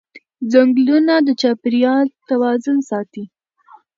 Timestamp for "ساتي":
2.89-3.23